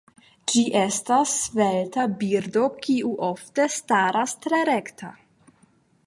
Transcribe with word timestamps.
Ĝi 0.51 0.61
estas 0.79 1.33
svelta 1.41 2.05
birdo 2.23 2.63
kiu 2.87 3.11
ofte 3.27 3.67
staras 3.77 4.33
tre 4.47 4.63
rekta. 4.71 5.11